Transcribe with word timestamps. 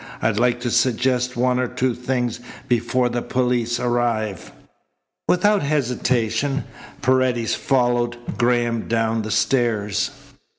I'd 0.19 0.39
like 0.39 0.59
to 0.61 0.71
suggest 0.71 1.37
one 1.37 1.59
or 1.59 1.67
two 1.67 1.93
things 1.93 2.39
before 2.67 3.07
the 3.07 3.21
police 3.21 3.79
arrive." 3.79 4.51
Without 5.27 5.61
hesitation 5.61 6.63
Paredes 7.03 7.53
followed 7.53 8.17
Graham 8.35 8.87
down 8.87 9.21
the 9.21 9.29
stairs. 9.29 10.09